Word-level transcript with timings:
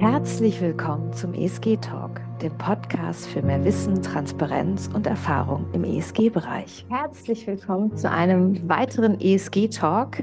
Herzlich 0.00 0.62
willkommen 0.62 1.12
zum 1.12 1.34
ESG 1.34 1.76
Talk, 1.76 2.22
dem 2.40 2.56
Podcast 2.56 3.26
für 3.26 3.42
mehr 3.42 3.62
Wissen, 3.66 4.02
Transparenz 4.02 4.88
und 4.88 5.06
Erfahrung 5.06 5.66
im 5.74 5.84
ESG-Bereich. 5.84 6.86
Herzlich 6.88 7.46
willkommen 7.46 7.94
zu 7.98 8.10
einem 8.10 8.66
weiteren 8.66 9.20
ESG 9.20 9.68
Talk. 9.68 10.22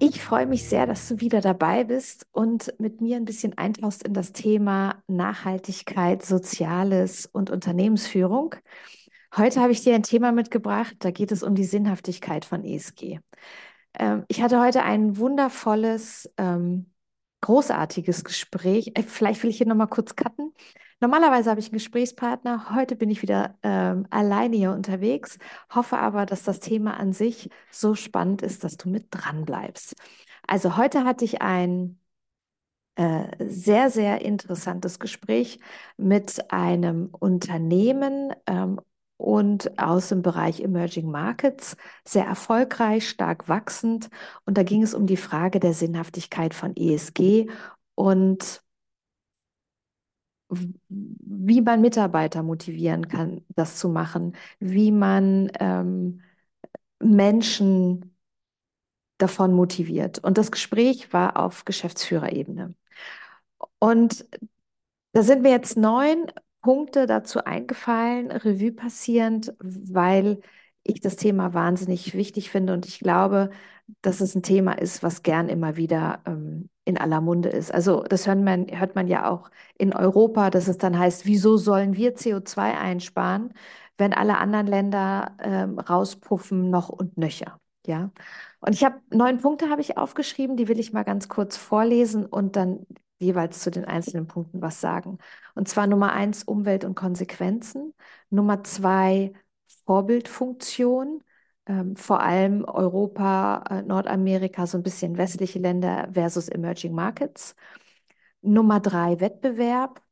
Ich 0.00 0.20
freue 0.20 0.46
mich 0.46 0.64
sehr, 0.64 0.86
dass 0.86 1.06
du 1.06 1.20
wieder 1.20 1.40
dabei 1.40 1.84
bist 1.84 2.26
und 2.32 2.74
mit 2.80 3.00
mir 3.00 3.16
ein 3.16 3.24
bisschen 3.24 3.56
eintauchst 3.56 4.02
in 4.02 4.14
das 4.14 4.32
Thema 4.32 4.96
Nachhaltigkeit, 5.06 6.24
Soziales 6.24 7.26
und 7.26 7.50
Unternehmensführung. 7.50 8.56
Heute 9.36 9.60
habe 9.60 9.70
ich 9.70 9.84
dir 9.84 9.94
ein 9.94 10.02
Thema 10.02 10.32
mitgebracht, 10.32 10.96
da 10.98 11.12
geht 11.12 11.30
es 11.30 11.44
um 11.44 11.54
die 11.54 11.62
Sinnhaftigkeit 11.62 12.44
von 12.44 12.64
ESG. 12.64 13.20
Ähm, 13.96 14.24
ich 14.26 14.42
hatte 14.42 14.60
heute 14.60 14.82
ein 14.82 15.18
wundervolles 15.18 16.28
ähm, 16.36 16.86
großartiges 17.44 18.24
Gespräch. 18.24 18.92
Äh, 18.94 19.02
vielleicht 19.02 19.42
will 19.42 19.50
ich 19.50 19.58
hier 19.58 19.66
nochmal 19.66 19.88
kurz 19.88 20.16
cutten. 20.16 20.52
Normalerweise 21.00 21.50
habe 21.50 21.60
ich 21.60 21.66
einen 21.66 21.74
Gesprächspartner. 21.74 22.74
Heute 22.74 22.96
bin 22.96 23.10
ich 23.10 23.20
wieder 23.20 23.58
ähm, 23.62 24.06
alleine 24.10 24.56
hier 24.56 24.72
unterwegs. 24.72 25.38
Hoffe 25.70 25.98
aber, 25.98 26.24
dass 26.24 26.42
das 26.42 26.60
Thema 26.60 26.98
an 26.98 27.12
sich 27.12 27.50
so 27.70 27.94
spannend 27.94 28.40
ist, 28.42 28.64
dass 28.64 28.78
du 28.78 28.88
mit 28.88 29.08
dran 29.10 29.44
bleibst. 29.44 29.94
Also 30.46 30.76
heute 30.78 31.04
hatte 31.04 31.24
ich 31.26 31.42
ein 31.42 31.98
äh, 32.96 33.26
sehr, 33.40 33.90
sehr 33.90 34.22
interessantes 34.22 34.98
Gespräch 34.98 35.60
mit 35.98 36.50
einem 36.50 37.08
Unternehmen 37.12 38.32
ähm, 38.46 38.80
und 39.16 39.78
aus 39.78 40.08
dem 40.08 40.22
Bereich 40.22 40.60
Emerging 40.60 41.10
Markets, 41.10 41.76
sehr 42.04 42.24
erfolgreich, 42.26 43.08
stark 43.08 43.48
wachsend. 43.48 44.10
Und 44.44 44.58
da 44.58 44.62
ging 44.62 44.82
es 44.82 44.94
um 44.94 45.06
die 45.06 45.16
Frage 45.16 45.60
der 45.60 45.74
Sinnhaftigkeit 45.74 46.54
von 46.54 46.76
ESG 46.76 47.48
und 47.94 48.62
wie 50.50 51.60
man 51.60 51.80
Mitarbeiter 51.80 52.42
motivieren 52.42 53.08
kann, 53.08 53.44
das 53.48 53.76
zu 53.78 53.88
machen, 53.88 54.36
wie 54.60 54.92
man 54.92 55.50
ähm, 55.58 56.20
Menschen 57.00 58.14
davon 59.18 59.52
motiviert. 59.52 60.18
Und 60.18 60.38
das 60.38 60.50
Gespräch 60.50 61.12
war 61.12 61.36
auf 61.38 61.64
Geschäftsführerebene. 61.64 62.74
Und 63.78 64.26
da 65.12 65.22
sind 65.22 65.42
mir 65.42 65.50
jetzt 65.50 65.76
neun 65.76 66.26
Punkte 66.64 67.06
dazu 67.06 67.44
eingefallen, 67.44 68.30
Revue 68.30 68.72
passierend, 68.72 69.54
weil 69.60 70.40
ich 70.82 71.00
das 71.00 71.16
Thema 71.16 71.52
wahnsinnig 71.52 72.14
wichtig 72.14 72.50
finde 72.50 72.72
und 72.72 72.86
ich 72.86 73.00
glaube, 73.00 73.50
dass 74.00 74.22
es 74.22 74.34
ein 74.34 74.42
Thema 74.42 74.72
ist, 74.72 75.02
was 75.02 75.22
gern 75.22 75.50
immer 75.50 75.76
wieder 75.76 76.22
ähm, 76.26 76.70
in 76.86 76.96
aller 76.96 77.20
Munde 77.20 77.50
ist. 77.50 77.70
Also 77.72 78.02
das 78.04 78.26
hört 78.26 78.40
man, 78.40 78.66
hört 78.70 78.94
man 78.94 79.08
ja 79.08 79.28
auch 79.30 79.50
in 79.76 79.92
Europa, 79.94 80.48
dass 80.48 80.66
es 80.66 80.78
dann 80.78 80.98
heißt, 80.98 81.26
wieso 81.26 81.58
sollen 81.58 81.96
wir 81.96 82.16
CO2 82.16 82.58
einsparen, 82.78 83.52
wenn 83.98 84.14
alle 84.14 84.38
anderen 84.38 84.66
Länder 84.66 85.36
ähm, 85.40 85.78
rauspuffen 85.78 86.70
noch 86.70 86.88
und 86.88 87.18
nöcher. 87.18 87.60
Ja. 87.86 88.10
Und 88.60 88.72
ich 88.72 88.84
habe 88.84 89.02
neun 89.10 89.38
Punkte 89.38 89.68
habe 89.68 89.82
ich 89.82 89.98
aufgeschrieben, 89.98 90.56
die 90.56 90.68
will 90.68 90.78
ich 90.80 90.94
mal 90.94 91.02
ganz 91.04 91.28
kurz 91.28 91.58
vorlesen 91.58 92.24
und 92.24 92.56
dann 92.56 92.86
jeweils 93.24 93.60
zu 93.60 93.70
den 93.70 93.84
einzelnen 93.84 94.26
Punkten 94.26 94.62
was 94.62 94.80
sagen. 94.80 95.18
Und 95.54 95.68
zwar 95.68 95.86
Nummer 95.86 96.12
eins 96.12 96.44
Umwelt 96.44 96.84
und 96.84 96.94
Konsequenzen, 96.94 97.94
Nummer 98.30 98.64
zwei 98.64 99.32
Vorbildfunktion, 99.86 101.22
ähm, 101.66 101.96
vor 101.96 102.20
allem 102.20 102.64
Europa, 102.64 103.64
äh, 103.70 103.82
Nordamerika, 103.82 104.66
so 104.66 104.78
ein 104.78 104.82
bisschen 104.82 105.16
westliche 105.18 105.58
Länder 105.58 106.08
versus 106.12 106.48
Emerging 106.48 106.94
Markets. 106.94 107.54
Nummer 108.42 108.80
drei 108.80 109.20
Wettbewerb, 109.20 110.02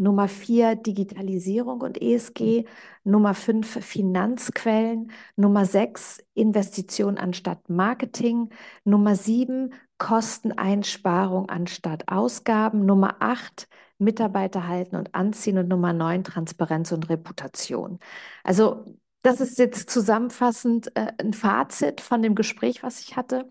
Nummer 0.00 0.28
vier 0.28 0.76
Digitalisierung 0.76 1.82
und 1.82 2.00
ESG. 2.00 2.64
Nummer 3.04 3.34
fünf 3.34 3.84
Finanzquellen. 3.84 5.12
Nummer 5.36 5.66
sechs 5.66 6.22
Investition 6.34 7.18
anstatt 7.18 7.68
Marketing. 7.68 8.48
Nummer 8.84 9.14
sieben 9.14 9.74
Kosteneinsparung 9.98 11.48
anstatt 11.50 12.08
Ausgaben. 12.08 12.86
Nummer 12.86 13.16
acht 13.20 13.68
Mitarbeiter 13.98 14.66
halten 14.66 14.96
und 14.96 15.14
anziehen. 15.14 15.58
Und 15.58 15.68
Nummer 15.68 15.92
neun 15.92 16.24
Transparenz 16.24 16.92
und 16.92 17.10
Reputation. 17.10 17.98
Also 18.42 18.84
das 19.22 19.40
ist 19.40 19.58
jetzt 19.58 19.90
zusammenfassend 19.90 20.96
äh, 20.96 21.12
ein 21.18 21.34
Fazit 21.34 22.00
von 22.00 22.22
dem 22.22 22.34
Gespräch, 22.34 22.82
was 22.82 23.00
ich 23.00 23.16
hatte. 23.16 23.50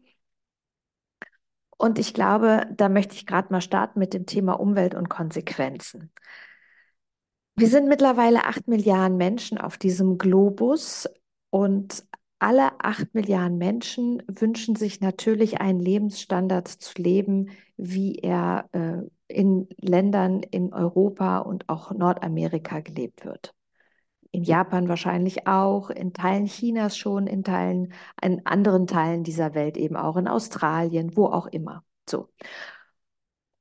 Und 1.81 1.97
ich 1.97 2.13
glaube, 2.13 2.67
da 2.75 2.89
möchte 2.89 3.15
ich 3.15 3.25
gerade 3.25 3.53
mal 3.53 3.61
starten 3.61 3.99
mit 3.99 4.13
dem 4.13 4.25
Thema 4.25 4.59
Umwelt 4.59 4.95
und 4.95 5.07
Konsequenzen. 5.07 6.11
Wir 7.55 7.69
sind 7.69 7.87
mittlerweile 7.87 8.43
acht 8.43 8.67
Milliarden 8.67 9.15
Menschen 9.15 9.57
auf 9.57 9.77
diesem 9.77 10.17
Globus 10.17 11.07
und 11.51 12.05
alle 12.37 12.71
acht 12.81 13.13
Milliarden 13.15 13.57
Menschen 13.57 14.21
wünschen 14.27 14.75
sich 14.75 14.99
natürlich 14.99 15.61
einen 15.61 15.79
Lebensstandard 15.79 16.67
zu 16.67 17.01
leben, 17.01 17.51
wie 17.77 18.15
er 18.15 18.67
äh, 18.73 19.03
in 19.29 19.69
Ländern 19.77 20.43
in 20.43 20.73
Europa 20.73 21.39
und 21.39 21.69
auch 21.69 21.91
Nordamerika 21.91 22.81
gelebt 22.81 23.23
wird. 23.23 23.53
In 24.31 24.43
Japan 24.43 24.87
wahrscheinlich 24.87 25.47
auch, 25.47 25.89
in 25.89 26.13
Teilen 26.13 26.45
Chinas 26.45 26.97
schon, 26.97 27.25
in 27.27 27.43
Teilen, 27.43 27.93
in 28.21 28.45
anderen 28.45 28.85
Teilen 28.85 29.23
dieser 29.23 29.55
Welt 29.55 29.75
eben 29.77 29.95
auch, 29.95 30.17
in 30.17 30.27
Australien, 30.27 31.15
wo 31.15 31.25
auch 31.25 31.47
immer. 31.47 31.83
So. 32.07 32.29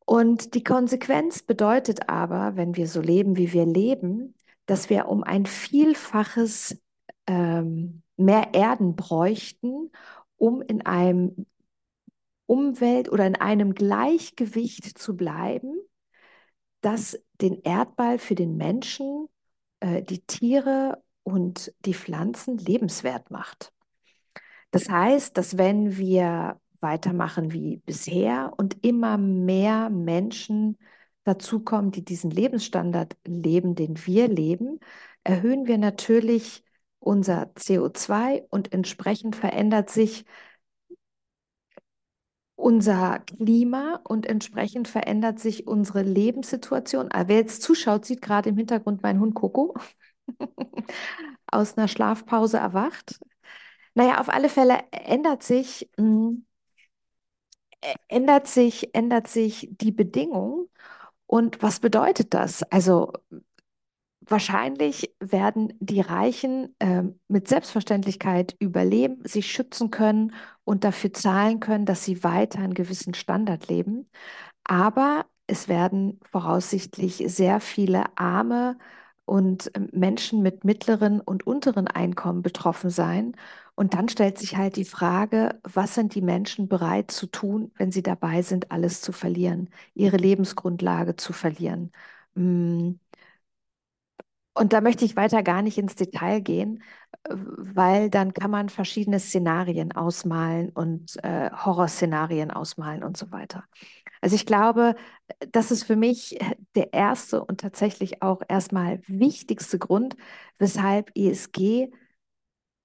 Und 0.05 0.55
die 0.55 0.65
Konsequenz 0.65 1.43
bedeutet 1.43 2.09
aber, 2.09 2.57
wenn 2.57 2.77
wir 2.77 2.87
so 2.87 3.01
leben, 3.01 3.37
wie 3.37 3.53
wir 3.53 3.67
leben, 3.67 4.35
dass 4.67 4.91
wir 4.91 5.09
um 5.09 5.23
ein 5.23 5.47
Vielfaches 5.47 6.81
ähm, 7.27 8.03
mehr 8.17 8.55
Erden 8.55 8.97
bräuchten, 8.97 9.91
um 10.37 10.63
in 10.63 10.85
einem 10.85 11.47
Umwelt 12.47 13.11
oder 13.11 13.27
in 13.27 13.37
einem 13.37 13.75
Gleichgewicht 13.75 14.99
zu 14.99 15.17
bleiben, 15.17 15.79
das 16.81 17.23
den 17.41 17.61
Erdball 17.63 18.19
für 18.19 18.35
den 18.35 18.57
Menschen 18.57 19.29
äh, 19.81 20.03
die 20.03 20.21
Tiere 20.21 21.03
und 21.23 21.73
die 21.85 21.95
Pflanzen 21.95 22.59
lebenswert 22.59 23.31
macht. 23.31 23.73
Das 24.71 24.89
heißt, 24.89 25.37
dass 25.37 25.59
wenn 25.59 25.97
wir 25.97 26.61
weitermachen 26.81 27.53
wie 27.53 27.79
bisher 27.79 28.53
und 28.57 28.85
immer 28.85 29.19
mehr 29.19 29.91
Menschen 29.91 30.79
dazukommen, 31.25 31.91
die 31.91 32.05
diesen 32.05 32.31
Lebensstandard 32.31 33.17
leben, 33.27 33.75
den 33.75 34.07
wir 34.07 34.29
leben, 34.29 34.81
erhöhen 35.25 35.67
wir 35.67 35.79
natürlich 35.79 36.65
unser 36.99 37.53
CO2 37.55 38.45
und 38.51 38.73
entsprechend 38.73 39.37
verändert 39.37 39.91
sich 39.91 40.25
unser 42.69 43.21
Klima 43.21 43.99
und 44.05 44.27
entsprechend 44.27 44.89
verändert 44.89 45.41
sich 45.41 45.67
unsere 45.67 46.03
Lebenssituation. 46.03 47.09
Ah, 47.11 47.25
wer 47.27 47.37
jetzt 47.37 47.63
zuschaut, 47.63 48.05
sieht 48.05 48.21
gerade 48.21 48.51
im 48.51 48.59
Hintergrund 48.59 49.03
meinen 49.03 49.21
Hund 49.21 49.35
Coco 49.35 49.75
aus 51.47 51.79
einer 51.79 51.89
Schlafpause 51.89 52.59
erwacht. 52.59 53.21
Naja, 53.95 54.21
auf 54.21 54.29
alle 54.29 54.51
Fälle 54.51 54.81
ändert 54.93 55.43
sich, 55.43 55.91
hm, 55.97 56.45
ändert 58.09 58.47
sich, 58.47 58.95
ändert 58.95 59.29
sich 59.29 59.69
die 59.71 59.93
Bedingung. 59.93 60.69
Und 61.27 61.63
was 61.63 61.81
bedeutet 61.81 62.35
das? 62.35 62.63
Also 62.65 63.13
Wahrscheinlich 64.31 65.15
werden 65.21 65.73
die 65.81 66.03
Reichen 66.03 66.75
äh, 66.81 67.05
mit 67.29 67.49
Selbstverständlichkeit 67.49 68.55
überleben, 68.59 69.23
sich 69.27 69.51
schützen 69.51 69.91
können 69.91 70.35
und 70.65 70.85
dafür 70.85 71.15
zahlen 71.15 71.61
können, 71.61 71.87
dass 71.87 72.05
sie 72.05 72.23
weiter 72.25 72.59
einen 72.59 72.75
gewissen 72.75 73.15
Standard 73.15 73.69
leben. 73.69 74.11
Aber 74.65 75.27
es 75.47 75.69
werden 75.69 76.21
voraussichtlich 76.31 77.23
sehr 77.27 77.61
viele 77.61 78.05
arme 78.19 78.77
und 79.25 79.75
äh, 79.75 79.81
Menschen 79.93 80.43
mit 80.43 80.65
mittleren 80.65 81.21
und 81.21 81.47
unteren 81.47 81.89
Einkommen 81.89 82.43
betroffen 82.43 82.91
sein. 82.91 83.35
Und 83.77 83.95
dann 83.95 84.09
stellt 84.11 84.39
sich 84.39 84.57
halt 84.57 84.77
die 84.77 84.85
Frage, 84.85 85.59
was 85.65 85.95
sind 85.95 86.15
die 86.15 86.23
Menschen 86.23 86.69
bereit 86.69 87.11
zu 87.11 87.27
tun, 87.29 87.73
wenn 87.77 87.93
sie 87.93 88.03
dabei 88.03 88.43
sind, 88.43 88.71
alles 88.73 89.01
zu 89.01 89.13
verlieren, 89.13 89.71
ihre 89.95 90.17
Lebensgrundlage 90.19 91.17
zu 91.17 91.33
verlieren. 91.33 91.93
Hm 92.35 93.01
und 94.59 94.73
da 94.73 94.81
möchte 94.81 95.05
ich 95.05 95.17
weiter 95.17 95.43
gar 95.43 95.63
nicht 95.63 95.79
ins 95.79 95.95
Detail 95.95 96.41
gehen, 96.41 96.83
weil 97.29 98.11
dann 98.11 98.35
kann 98.35 98.51
man 98.51 98.69
verschiedene 98.69 99.21
Szenarien 99.21 99.93
ausmalen 99.93 100.71
und 100.71 101.17
äh, 101.25 101.51
Horrorszenarien 101.53 102.51
ausmalen 102.51 103.03
und 103.05 103.17
so 103.17 103.31
weiter. 103.33 103.65
Also 104.21 104.37
ich 104.37 104.47
glaube, 104.47 104.97
das 105.53 105.71
ist 105.71 105.85
für 105.85 105.97
mich 105.97 106.39
der 106.75 106.93
erste 106.93 107.45
und 107.45 107.61
tatsächlich 107.61 108.23
auch 108.23 108.43
erstmal 108.49 109.01
wichtigste 109.07 109.79
Grund, 109.79 110.17
weshalb 110.59 111.11
ESG 111.17 111.91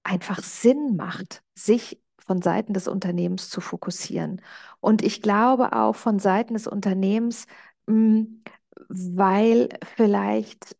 einfach 0.04 0.44
Sinn 0.44 0.96
macht, 0.96 1.44
sich 1.56 2.02
von 2.26 2.42
Seiten 2.42 2.74
des 2.74 2.88
Unternehmens 2.88 3.50
zu 3.50 3.62
fokussieren. 3.62 4.42
Und 4.80 5.04
ich 5.04 5.22
glaube 5.22 5.74
auch 5.74 5.96
von 5.96 6.20
Seiten 6.20 6.54
des 6.54 6.68
Unternehmens 6.68 7.48
Mm, 7.86 8.42
Weil 8.90 9.70
vielleicht 9.96 10.76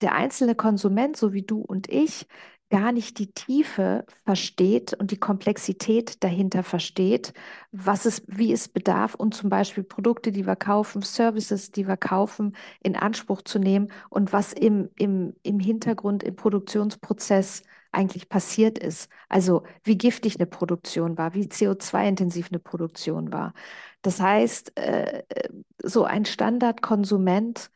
der 0.00 0.14
einzelne 0.14 0.54
Konsument, 0.54 1.16
so 1.16 1.32
wie 1.32 1.42
du 1.42 1.60
und 1.60 1.88
ich, 1.88 2.26
gar 2.70 2.92
nicht 2.92 3.18
die 3.18 3.32
Tiefe 3.32 4.04
versteht 4.24 4.92
und 4.92 5.10
die 5.10 5.16
Komplexität 5.16 6.22
dahinter 6.22 6.62
versteht, 6.62 7.32
was 7.72 8.04
es, 8.04 8.22
wie 8.26 8.52
es 8.52 8.68
bedarf 8.68 9.14
und 9.14 9.34
zum 9.34 9.48
Beispiel 9.48 9.84
Produkte, 9.84 10.32
die 10.32 10.46
wir 10.46 10.56
kaufen, 10.56 11.02
Services, 11.02 11.70
die 11.70 11.86
wir 11.88 11.96
kaufen, 11.96 12.54
in 12.82 12.94
Anspruch 12.96 13.42
zu 13.42 13.58
nehmen 13.58 13.90
und 14.10 14.32
was 14.32 14.52
im, 14.52 14.90
im, 14.96 15.34
im 15.42 15.60
Hintergrund, 15.60 16.22
im 16.22 16.36
Produktionsprozess 16.36 17.62
eigentlich 17.90 18.28
passiert 18.28 18.78
ist. 18.78 19.10
Also 19.30 19.62
wie 19.82 19.96
giftig 19.96 20.36
eine 20.38 20.46
Produktion 20.46 21.16
war, 21.16 21.34
wie 21.34 21.46
CO2-intensiv 21.46 22.48
eine 22.50 22.58
Produktion 22.58 23.32
war. 23.32 23.54
Das 24.02 24.20
heißt, 24.20 24.78
äh, 24.78 25.22
äh, 25.28 25.48
so 25.82 26.04
ein 26.04 26.26
Standardkonsument, 26.26 27.70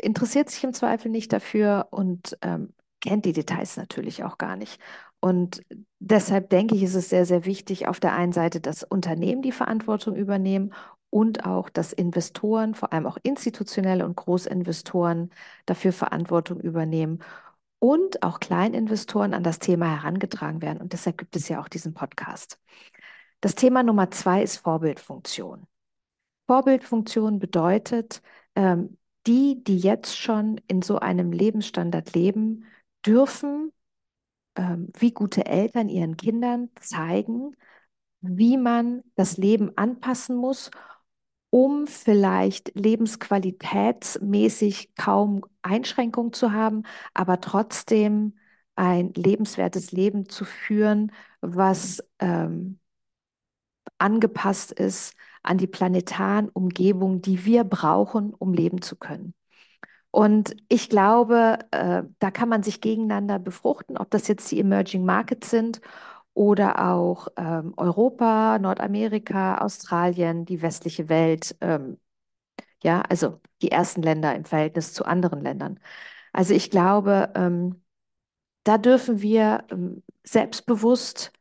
interessiert 0.00 0.50
sich 0.50 0.64
im 0.64 0.72
Zweifel 0.72 1.10
nicht 1.10 1.32
dafür 1.32 1.88
und 1.90 2.36
ähm, 2.42 2.74
kennt 3.00 3.24
die 3.24 3.32
Details 3.32 3.76
natürlich 3.76 4.24
auch 4.24 4.38
gar 4.38 4.56
nicht. 4.56 4.80
Und 5.20 5.62
deshalb 6.00 6.50
denke 6.50 6.74
ich, 6.74 6.82
ist 6.82 6.94
es 6.94 7.08
sehr, 7.08 7.26
sehr 7.26 7.44
wichtig, 7.46 7.88
auf 7.88 8.00
der 8.00 8.14
einen 8.14 8.32
Seite, 8.32 8.60
dass 8.60 8.82
Unternehmen 8.82 9.42
die 9.42 9.52
Verantwortung 9.52 10.16
übernehmen 10.16 10.74
und 11.10 11.46
auch, 11.46 11.70
dass 11.70 11.92
Investoren, 11.92 12.74
vor 12.74 12.92
allem 12.92 13.06
auch 13.06 13.18
institutionelle 13.22 14.04
und 14.04 14.16
Großinvestoren, 14.16 15.30
dafür 15.64 15.92
Verantwortung 15.92 16.60
übernehmen 16.60 17.20
und 17.78 18.22
auch 18.22 18.40
Kleininvestoren 18.40 19.34
an 19.34 19.42
das 19.42 19.58
Thema 19.58 19.86
herangetragen 19.86 20.60
werden. 20.62 20.80
Und 20.80 20.92
deshalb 20.92 21.18
gibt 21.18 21.36
es 21.36 21.48
ja 21.48 21.60
auch 21.60 21.68
diesen 21.68 21.94
Podcast. 21.94 22.58
Das 23.40 23.54
Thema 23.54 23.82
Nummer 23.82 24.10
zwei 24.10 24.42
ist 24.42 24.56
Vorbildfunktion. 24.56 25.66
Vorbildfunktion 26.46 27.38
bedeutet, 27.38 28.22
ähm, 28.56 28.96
die, 29.26 29.62
die 29.64 29.78
jetzt 29.78 30.18
schon 30.18 30.60
in 30.68 30.82
so 30.82 30.98
einem 30.98 31.32
Lebensstandard 31.32 32.14
leben, 32.14 32.64
dürfen 33.06 33.72
ähm, 34.56 34.88
wie 34.98 35.12
gute 35.12 35.46
Eltern 35.46 35.88
ihren 35.88 36.16
Kindern 36.16 36.70
zeigen, 36.80 37.56
wie 38.20 38.56
man 38.58 39.02
das 39.16 39.36
Leben 39.36 39.76
anpassen 39.76 40.36
muss, 40.36 40.70
um 41.50 41.86
vielleicht 41.86 42.72
lebensqualitätsmäßig 42.74 44.94
kaum 44.96 45.44
Einschränkungen 45.62 46.32
zu 46.32 46.50
haben, 46.52 46.82
aber 47.14 47.40
trotzdem 47.40 48.36
ein 48.76 49.12
lebenswertes 49.14 49.92
Leben 49.92 50.28
zu 50.28 50.44
führen, 50.44 51.12
was 51.40 52.02
ähm, 52.18 52.80
angepasst 53.98 54.72
ist 54.72 55.14
an 55.44 55.58
die 55.58 55.66
planetaren 55.66 56.48
Umgebungen, 56.48 57.22
die 57.22 57.44
wir 57.44 57.64
brauchen, 57.64 58.34
um 58.34 58.52
leben 58.54 58.82
zu 58.82 58.96
können. 58.96 59.34
Und 60.10 60.56
ich 60.68 60.88
glaube, 60.90 61.58
äh, 61.72 62.04
da 62.20 62.30
kann 62.30 62.48
man 62.48 62.62
sich 62.62 62.80
gegeneinander 62.80 63.38
befruchten, 63.38 63.98
ob 63.98 64.10
das 64.10 64.28
jetzt 64.28 64.50
die 64.50 64.60
Emerging 64.60 65.04
Markets 65.04 65.50
sind 65.50 65.80
oder 66.34 66.84
auch 66.92 67.28
ähm, 67.36 67.74
Europa, 67.76 68.58
Nordamerika, 68.60 69.58
Australien, 69.58 70.44
die 70.44 70.62
westliche 70.62 71.08
Welt, 71.08 71.56
ähm, 71.60 71.98
ja, 72.82 73.02
also 73.02 73.40
die 73.62 73.70
ersten 73.72 74.02
Länder 74.02 74.34
im 74.34 74.44
Verhältnis 74.44 74.92
zu 74.94 75.04
anderen 75.06 75.42
Ländern. 75.42 75.80
Also 76.32 76.54
ich 76.54 76.70
glaube, 76.70 77.32
ähm, 77.36 77.82
da 78.64 78.78
dürfen 78.78 79.22
wir 79.22 79.64
ähm, 79.70 80.02
selbstbewusst 80.24 81.32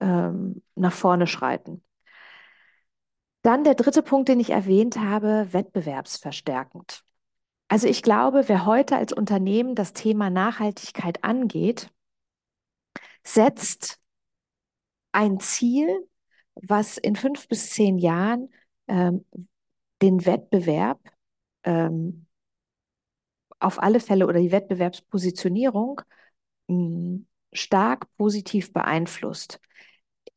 ähm, 0.00 0.62
nach 0.76 0.92
vorne 0.92 1.26
schreiten. 1.26 1.82
Dann 3.42 3.64
der 3.64 3.74
dritte 3.74 4.02
Punkt, 4.02 4.28
den 4.28 4.40
ich 4.40 4.50
erwähnt 4.50 4.98
habe, 4.98 5.48
wettbewerbsverstärkend. 5.52 7.02
Also 7.68 7.86
ich 7.86 8.02
glaube, 8.02 8.48
wer 8.48 8.66
heute 8.66 8.96
als 8.96 9.12
Unternehmen 9.12 9.74
das 9.74 9.92
Thema 9.92 10.28
Nachhaltigkeit 10.28 11.24
angeht, 11.24 11.90
setzt 13.24 14.00
ein 15.12 15.40
Ziel, 15.40 16.08
was 16.54 16.98
in 16.98 17.16
fünf 17.16 17.48
bis 17.48 17.70
zehn 17.70 17.98
Jahren 17.98 18.52
ähm, 18.88 19.24
den 20.02 20.26
Wettbewerb 20.26 21.00
ähm, 21.64 22.26
auf 23.58 23.80
alle 23.80 24.00
Fälle 24.00 24.26
oder 24.26 24.40
die 24.40 24.52
Wettbewerbspositionierung 24.52 26.00
mh, 26.68 26.76
hm, 26.76 27.26
stark 27.52 28.06
positiv 28.16 28.72
beeinflusst. 28.72 29.60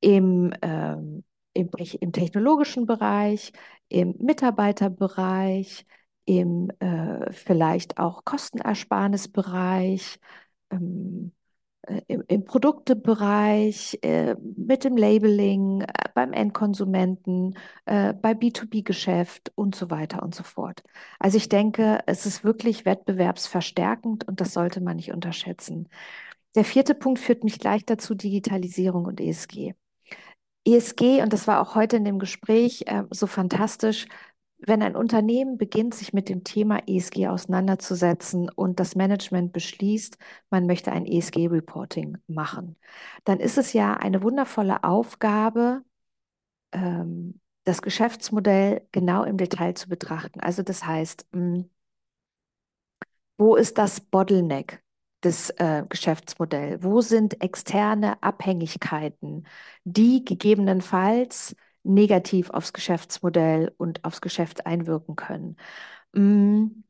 Im, 0.02 0.54
ähm, 0.62 1.24
im, 1.54 1.70
im 2.02 2.12
technologischen 2.12 2.86
Bereich, 2.86 3.52
im 3.90 4.16
Mitarbeiterbereich, 4.20 5.86
im 6.26 6.70
äh, 6.80 7.32
vielleicht 7.32 7.98
auch 8.00 8.24
Kostenersparnisbereich, 8.26 10.20
ähm, 10.72 11.32
äh, 11.84 12.02
im, 12.08 12.24
im 12.28 12.46
Produktebereich, 12.46 14.00
äh, 14.04 14.36
mit 14.58 14.84
dem 14.84 14.98
Labeling, 14.98 15.82
äh, 15.82 15.88
beim 16.14 16.34
Endkonsumenten, 16.34 17.58
äh, 17.86 18.14
bei 18.14 18.34
B2B-Geschäft 18.34 19.52
und 19.56 19.76
so 19.76 19.90
weiter 19.92 20.24
und 20.24 20.34
so 20.36 20.44
fort. 20.44 20.84
Also 21.20 21.38
ich 21.38 21.50
denke, 21.50 22.00
es 22.08 22.26
ist 22.26 22.44
wirklich 22.44 22.86
wettbewerbsverstärkend 22.86 24.28
und 24.28 24.42
das 24.42 24.54
sollte 24.54 24.82
man 24.82 24.96
nicht 24.98 25.12
unterschätzen. 25.12 25.90
Der 26.56 26.66
vierte 26.66 26.96
Punkt 26.96 27.20
führt 27.20 27.44
mich 27.44 27.60
gleich 27.60 27.86
dazu, 27.86 28.16
Digitalisierung 28.16 29.06
und 29.06 29.20
ESG. 29.22 29.74
ESG, 30.66 31.22
und 31.22 31.34
das 31.34 31.48
war 31.48 31.62
auch 31.62 31.76
heute 31.76 31.98
in 31.98 32.06
dem 32.06 32.20
Gespräch 32.20 32.84
äh, 32.88 33.04
so 33.12 33.28
fantastisch, 33.28 34.08
wenn 34.66 34.82
ein 34.82 34.96
Unternehmen 34.96 35.58
beginnt, 35.58 35.94
sich 35.94 36.14
mit 36.14 36.30
dem 36.30 36.44
Thema 36.44 36.80
ESG 36.88 37.28
auseinanderzusetzen 37.28 38.50
und 38.50 38.80
das 38.80 38.96
Management 38.96 39.52
beschließt, 39.54 40.18
man 40.50 40.66
möchte 40.68 40.92
ein 40.92 41.06
ESG-Reporting 41.06 42.18
machen, 42.28 42.78
dann 43.26 43.40
ist 43.40 43.58
es 43.58 43.74
ja 43.74 43.96
eine 43.96 44.24
wundervolle 44.24 44.84
Aufgabe, 44.84 45.84
ähm, 46.74 47.42
das 47.66 47.82
Geschäftsmodell 47.82 48.88
genau 48.92 49.24
im 49.24 49.38
Detail 49.38 49.74
zu 49.76 49.90
betrachten. 49.90 50.40
Also 50.42 50.64
das 50.64 50.86
heißt, 50.86 51.28
mh, 51.34 51.40
hm, 51.56 51.70
wo 53.38 53.56
ist 53.56 53.78
das 53.78 54.00
Bottleneck? 54.02 54.83
Des 55.26 55.50
äh, 55.52 55.84
Geschäftsmodells? 55.90 56.84
Wo 56.84 57.02
sind 57.02 57.42
externe 57.42 58.22
Abhängigkeiten, 58.24 59.46
die 59.84 60.24
gegebenenfalls 60.26 61.56
negativ 61.84 62.50
aufs 62.50 62.74
Geschäftsmodell 62.74 63.74
und 63.78 64.04
aufs 64.06 64.22
Geschäft 64.22 64.66
einwirken 64.66 65.16
können? 65.16 65.58
Mm. 66.14 66.84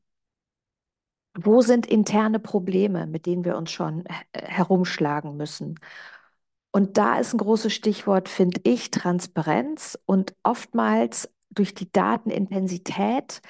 Wo 1.36 1.62
sind 1.62 1.88
interne 1.88 2.40
Probleme, 2.40 3.08
mit 3.08 3.26
denen 3.26 3.44
wir 3.44 3.58
uns 3.58 3.72
schon 3.72 4.04
herumschlagen 4.34 5.36
müssen? 5.36 5.80
Und 6.72 6.98
da 6.98 7.20
ist 7.20 7.34
ein 7.34 7.38
großes 7.38 7.74
Stichwort, 7.74 8.30
finde 8.30 8.62
ich, 8.64 8.92
Transparenz 8.92 9.98
und 10.06 10.36
oftmals 10.44 11.30
durch 11.52 11.76
die 11.76 11.92
Datenintensität 11.92 13.42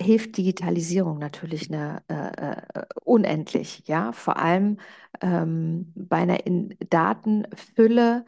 hilft 0.00 0.36
Digitalisierung 0.36 1.18
natürlich 1.18 1.68
eine, 1.70 2.02
äh, 2.08 2.80
äh, 2.80 2.86
unendlich, 3.04 3.82
ja, 3.86 4.12
vor 4.12 4.36
allem 4.38 4.78
ähm, 5.20 5.92
bei 5.96 6.18
einer 6.18 6.46
in 6.46 6.76
Datenfülle 6.90 8.24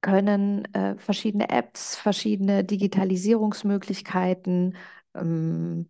können 0.00 0.64
äh, 0.74 0.96
verschiedene 0.98 1.48
Apps, 1.50 1.96
verschiedene 1.96 2.64
Digitalisierungsmöglichkeiten 2.64 4.76
ähm, 5.14 5.88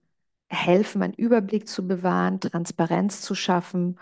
helfen, 0.48 1.02
einen 1.02 1.14
Überblick 1.14 1.66
zu 1.68 1.86
bewahren, 1.86 2.40
Transparenz 2.40 3.22
zu 3.22 3.34
schaffen 3.34 3.98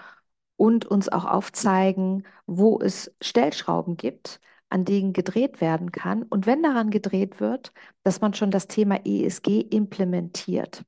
und 0.57 0.85
uns 0.87 1.09
auch 1.09 1.25
aufzeigen, 1.27 2.25
wo 2.47 2.81
es 2.81 3.15
Stellschrauben 3.23 3.97
gibt, 3.97 4.41
an 4.71 4.85
denen 4.85 5.13
gedreht 5.13 5.61
werden 5.61 5.93
kann. 5.93 6.23
Und 6.25 6.47
wenn 6.47 6.63
daran 6.63 6.91
gedreht 6.91 7.41
wird, 7.41 7.73
dass 8.03 8.21
man 8.21 8.35
schon 8.35 8.51
das 8.51 8.69
Thema 8.69 9.01
ESG 9.05 9.61
implementiert. 9.61 10.85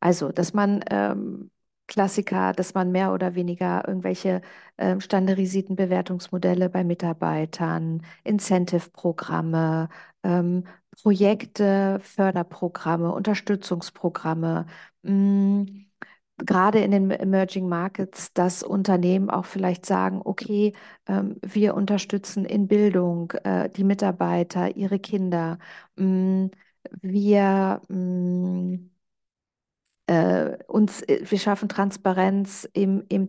Also, 0.00 0.32
dass 0.32 0.54
man 0.54 0.84
ähm, 0.90 1.50
Klassiker, 1.86 2.52
dass 2.52 2.74
man 2.74 2.90
mehr 2.92 3.12
oder 3.12 3.34
weniger 3.34 3.86
irgendwelche 3.86 4.40
äh, 4.76 4.98
standardisierten 5.00 5.76
Bewertungsmodelle 5.76 6.70
bei 6.70 6.84
Mitarbeitern, 6.84 8.02
Incentive-Programme, 8.24 9.88
ähm, 10.22 10.64
Projekte, 11.02 11.98
Förderprogramme, 12.00 13.12
Unterstützungsprogramme, 13.12 14.66
mh, 15.02 15.12
mm, 15.12 15.91
gerade 16.46 16.80
in 16.80 16.90
den 16.90 17.10
Emerging 17.10 17.68
Markets, 17.68 18.32
dass 18.32 18.62
Unternehmen 18.62 19.30
auch 19.30 19.44
vielleicht 19.46 19.86
sagen, 19.86 20.20
okay, 20.24 20.72
ähm, 21.06 21.36
wir 21.42 21.74
unterstützen 21.74 22.44
in 22.44 22.68
Bildung 22.68 23.32
äh, 23.44 23.68
die 23.70 23.84
Mitarbeiter, 23.84 24.76
ihre 24.76 24.98
Kinder. 24.98 25.58
Mm, 25.96 26.46
wir 27.02 27.80
mm, 27.88 28.90
äh, 30.06 30.56
uns, 30.66 31.02
äh, 31.02 31.22
wir 31.28 31.38
schaffen 31.38 31.68
Transparenz 31.68 32.68
im, 32.72 33.04
im 33.08 33.28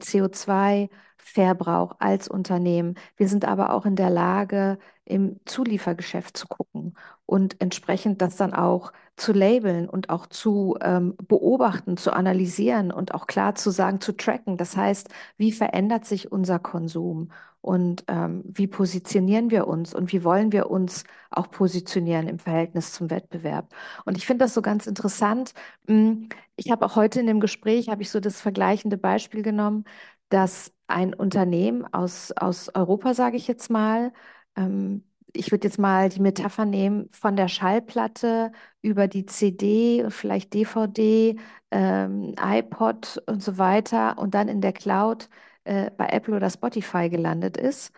CO2-Verbrauch 1.23 1.95
als 1.99 2.27
Unternehmen. 2.27 2.95
Wir 3.17 3.27
sind 3.27 3.45
aber 3.45 3.73
auch 3.73 3.85
in 3.85 3.95
der 3.95 4.09
Lage, 4.09 4.77
im 5.05 5.39
Zuliefergeschäft 5.45 6.37
zu 6.37 6.47
gucken 6.47 6.95
und 7.25 7.59
entsprechend 7.61 8.21
das 8.21 8.37
dann 8.37 8.53
auch 8.53 8.93
zu 9.17 9.33
labeln 9.33 9.89
und 9.89 10.09
auch 10.09 10.27
zu 10.27 10.77
ähm, 10.81 11.15
beobachten, 11.27 11.97
zu 11.97 12.13
analysieren 12.13 12.91
und 12.91 13.13
auch 13.13 13.27
klar 13.27 13.55
zu 13.55 13.69
sagen, 13.69 13.99
zu 14.01 14.13
tracken. 14.13 14.57
Das 14.57 14.77
heißt, 14.77 15.09
wie 15.37 15.51
verändert 15.51 16.05
sich 16.05 16.31
unser 16.31 16.59
Konsum 16.59 17.29
und 17.61 18.03
ähm, 18.09 18.43
wie 18.45 18.67
positionieren 18.67 19.49
wir 19.49 19.67
uns 19.67 19.93
und 19.93 20.11
wie 20.11 20.23
wollen 20.23 20.51
wir 20.51 20.69
uns 20.69 21.05
auch 21.31 21.49
positionieren 21.49 22.27
im 22.27 22.39
Verhältnis 22.39 22.91
zum 22.91 23.09
Wettbewerb. 23.09 23.73
Und 24.05 24.17
ich 24.17 24.25
finde 24.25 24.45
das 24.45 24.53
so 24.53 24.61
ganz 24.61 24.85
interessant. 24.85 25.53
Hm, 25.87 26.27
ich 26.57 26.71
habe 26.71 26.85
auch 26.85 26.95
heute 26.95 27.19
in 27.21 27.27
dem 27.27 27.39
Gespräch, 27.39 27.89
habe 27.89 28.01
ich 28.01 28.09
so 28.09 28.19
das 28.19 28.41
vergleichende 28.41 28.97
Beispiel 28.97 29.41
genommen, 29.43 29.85
dass 30.33 30.73
ein 30.87 31.13
Unternehmen 31.13 31.85
aus, 31.93 32.31
aus 32.33 32.69
Europa, 32.75 33.13
sage 33.13 33.37
ich 33.37 33.47
jetzt 33.47 33.69
mal, 33.69 34.13
ähm, 34.55 35.03
ich 35.35 35.51
würde 35.51 35.67
jetzt 35.67 35.79
mal 35.79 36.09
die 36.09 36.21
Metapher 36.21 36.65
nehmen, 36.65 37.09
von 37.11 37.35
der 37.35 37.47
Schallplatte 37.47 38.51
über 38.81 39.07
die 39.07 39.25
CD, 39.25 40.05
vielleicht 40.09 40.53
DVD, 40.53 41.35
ähm, 41.71 42.35
iPod 42.39 43.21
und 43.27 43.41
so 43.43 43.57
weiter 43.57 44.17
und 44.19 44.35
dann 44.35 44.47
in 44.47 44.61
der 44.61 44.73
Cloud 44.73 45.29
äh, 45.63 45.89
bei 45.97 46.07
Apple 46.09 46.35
oder 46.35 46.49
Spotify 46.49 47.09
gelandet 47.09 47.57
ist. 47.57 47.91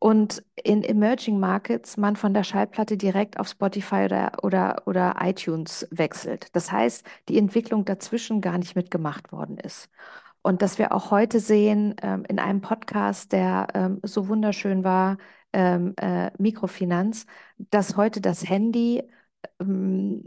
Und 0.00 0.44
in 0.62 0.84
Emerging 0.84 1.40
Markets 1.40 1.96
man 1.96 2.14
von 2.16 2.32
der 2.32 2.44
Schallplatte 2.44 2.96
direkt 2.96 3.40
auf 3.40 3.48
Spotify 3.48 4.04
oder, 4.04 4.32
oder, 4.42 4.82
oder 4.86 5.16
iTunes 5.20 5.86
wechselt. 5.90 6.54
Das 6.54 6.70
heißt, 6.70 7.04
die 7.28 7.36
Entwicklung 7.38 7.84
dazwischen 7.84 8.40
gar 8.40 8.58
nicht 8.58 8.76
mitgemacht 8.76 9.32
worden 9.32 9.58
ist. 9.58 9.88
Und 10.48 10.62
dass 10.62 10.78
wir 10.78 10.92
auch 10.92 11.10
heute 11.10 11.40
sehen, 11.40 11.94
ähm, 12.00 12.24
in 12.26 12.38
einem 12.38 12.62
Podcast, 12.62 13.32
der 13.32 13.66
ähm, 13.74 14.00
so 14.02 14.28
wunderschön 14.28 14.82
war, 14.82 15.18
ähm, 15.52 15.92
äh, 15.98 16.30
Mikrofinanz, 16.38 17.26
dass 17.58 17.98
heute 17.98 18.22
das 18.22 18.48
Handy 18.48 19.02
ähm, 19.60 20.24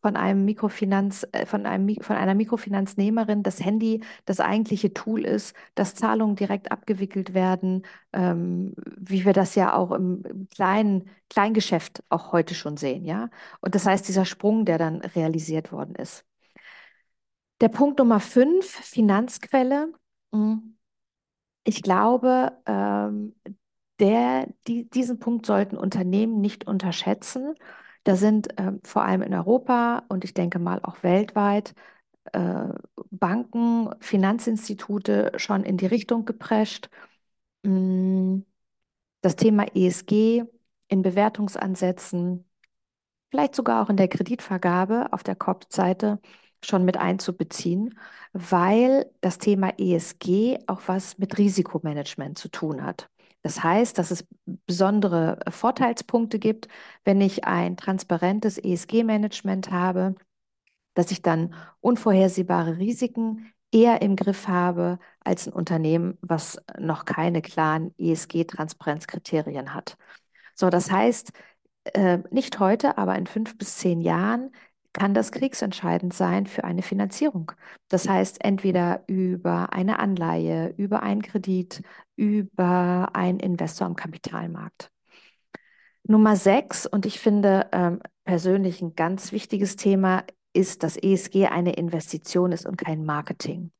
von 0.00 0.16
einem 0.16 0.46
Mikrofinanz, 0.46 1.26
äh, 1.32 1.44
von 1.44 1.66
einem, 1.66 1.96
von 2.00 2.16
einer 2.16 2.34
Mikrofinanznehmerin 2.34 3.42
das 3.42 3.62
Handy 3.62 4.02
das 4.24 4.40
eigentliche 4.40 4.94
Tool 4.94 5.26
ist, 5.26 5.54
dass 5.74 5.94
Zahlungen 5.94 6.36
direkt 6.36 6.72
abgewickelt 6.72 7.34
werden, 7.34 7.84
ähm, 8.14 8.72
wie 8.96 9.26
wir 9.26 9.34
das 9.34 9.54
ja 9.54 9.74
auch 9.74 9.90
im, 9.92 10.22
im 10.24 10.48
kleinen 10.48 11.10
Kleingeschäft 11.28 12.02
auch 12.08 12.32
heute 12.32 12.54
schon 12.54 12.78
sehen, 12.78 13.04
ja. 13.04 13.28
Und 13.60 13.74
das 13.74 13.84
heißt, 13.84 14.08
dieser 14.08 14.24
Sprung, 14.24 14.64
der 14.64 14.78
dann 14.78 15.02
realisiert 15.02 15.72
worden 15.72 15.94
ist. 15.94 16.24
Der 17.60 17.68
Punkt 17.68 17.98
Nummer 17.98 18.20
fünf, 18.20 18.66
Finanzquelle. 18.66 19.92
Hm. 20.32 20.76
Ich 21.64 21.82
glaube, 21.82 22.52
ähm, 22.66 23.34
der, 23.98 24.48
die, 24.66 24.88
diesen 24.88 25.18
Punkt 25.18 25.46
sollten 25.46 25.76
Unternehmen 25.76 26.40
nicht 26.40 26.66
unterschätzen. 26.66 27.54
Da 28.04 28.16
sind 28.16 28.58
äh, 28.58 28.72
vor 28.84 29.02
allem 29.04 29.22
in 29.22 29.34
Europa 29.34 30.04
und 30.08 30.24
ich 30.24 30.34
denke 30.34 30.58
mal 30.58 30.80
auch 30.82 31.02
weltweit 31.02 31.74
äh, 32.32 32.68
Banken, 33.10 33.90
Finanzinstitute 34.00 35.32
schon 35.36 35.64
in 35.64 35.76
die 35.76 35.86
Richtung 35.86 36.24
geprescht. 36.24 36.90
Mm, 37.64 38.40
das 39.22 39.36
Thema 39.36 39.66
ESG 39.74 40.44
in 40.88 41.02
Bewertungsansätzen, 41.02 42.48
vielleicht 43.30 43.54
sogar 43.54 43.82
auch 43.84 43.90
in 43.90 43.96
der 43.96 44.08
Kreditvergabe 44.08 45.12
auf 45.12 45.22
der 45.22 45.36
COP-Seite 45.36 46.20
schon 46.64 46.84
mit 46.84 46.96
einzubeziehen, 46.96 47.98
weil 48.32 49.10
das 49.20 49.38
Thema 49.38 49.72
ESG 49.78 50.58
auch 50.66 50.82
was 50.86 51.18
mit 51.18 51.38
Risikomanagement 51.38 52.38
zu 52.38 52.48
tun 52.48 52.84
hat. 52.84 53.08
Das 53.42 53.62
heißt, 53.62 53.98
dass 53.98 54.10
es 54.10 54.26
besondere 54.66 55.38
äh, 55.46 55.50
Vorteilspunkte 55.50 56.38
gibt, 56.38 56.68
wenn 57.04 57.20
ich 57.20 57.44
ein 57.44 57.76
transparentes 57.76 58.58
ESG-Management 58.58 59.70
habe, 59.70 60.14
dass 60.94 61.10
ich 61.12 61.22
dann 61.22 61.54
unvorhersehbare 61.80 62.78
Risiken 62.78 63.52
eher 63.70 64.02
im 64.02 64.16
Griff 64.16 64.48
habe 64.48 64.98
als 65.20 65.46
ein 65.46 65.52
Unternehmen, 65.52 66.18
was 66.20 66.58
noch 66.78 67.04
keine 67.04 67.42
klaren 67.42 67.94
ESG-Transparenzkriterien 67.98 69.74
hat. 69.74 69.96
So, 70.54 70.70
das 70.70 70.90
heißt, 70.90 71.32
äh, 71.94 72.18
nicht 72.30 72.58
heute, 72.60 72.98
aber 72.98 73.16
in 73.16 73.26
fünf 73.26 73.56
bis 73.58 73.76
zehn 73.78 74.00
Jahren 74.00 74.52
kann 74.92 75.14
das 75.14 75.32
kriegsentscheidend 75.32 76.14
sein 76.14 76.46
für 76.46 76.64
eine 76.64 76.82
Finanzierung. 76.82 77.52
Das 77.88 78.08
heißt, 78.08 78.44
entweder 78.44 79.04
über 79.06 79.72
eine 79.72 79.98
Anleihe, 79.98 80.74
über 80.76 81.02
einen 81.02 81.22
Kredit, 81.22 81.82
über 82.16 83.10
einen 83.14 83.40
Investor 83.40 83.86
am 83.86 83.96
Kapitalmarkt. 83.96 84.90
Nummer 86.04 86.36
sechs, 86.36 86.86
und 86.86 87.04
ich 87.06 87.20
finde 87.20 87.68
ähm, 87.72 88.00
persönlich 88.24 88.80
ein 88.80 88.94
ganz 88.94 89.32
wichtiges 89.32 89.76
Thema, 89.76 90.24
ist, 90.54 90.82
dass 90.82 90.96
ESG 90.96 91.46
eine 91.46 91.74
Investition 91.74 92.52
ist 92.52 92.66
und 92.66 92.76
kein 92.78 93.04
Marketing. 93.04 93.70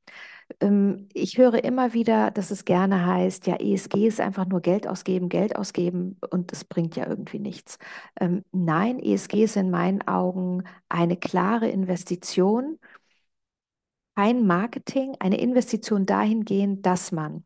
Ähm, 0.60 1.08
ich 1.12 1.38
höre 1.38 1.62
immer 1.64 1.92
wieder, 1.94 2.30
dass 2.30 2.50
es 2.50 2.64
gerne 2.64 3.06
heißt, 3.06 3.46
ja, 3.46 3.56
ESG 3.56 4.06
ist 4.06 4.20
einfach 4.20 4.46
nur 4.46 4.60
Geld 4.60 4.86
ausgeben, 4.88 5.28
Geld 5.28 5.56
ausgeben 5.56 6.18
und 6.30 6.52
es 6.52 6.64
bringt 6.64 6.96
ja 6.96 7.06
irgendwie 7.06 7.38
nichts. 7.38 7.78
Ähm, 8.20 8.44
nein, 8.52 8.98
ESG 8.98 9.44
ist 9.44 9.56
in 9.56 9.70
meinen 9.70 10.06
Augen 10.08 10.64
eine 10.88 11.16
klare 11.16 11.68
Investition, 11.68 12.78
kein 14.16 14.46
Marketing, 14.46 15.16
eine 15.20 15.38
Investition 15.40 16.04
dahingehend, 16.06 16.84
dass 16.86 17.12
man, 17.12 17.44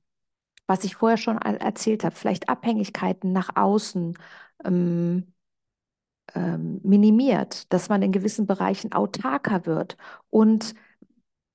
was 0.66 0.84
ich 0.84 0.96
vorher 0.96 1.18
schon 1.18 1.38
erzählt 1.38 2.04
habe, 2.04 2.14
vielleicht 2.16 2.48
Abhängigkeiten 2.48 3.32
nach 3.32 3.56
außen 3.56 4.18
ähm, 4.64 5.34
ähm, 6.34 6.80
minimiert, 6.82 7.72
dass 7.72 7.88
man 7.88 8.02
in 8.02 8.12
gewissen 8.12 8.46
Bereichen 8.46 8.92
autarker 8.92 9.66
wird 9.66 9.96
und 10.30 10.74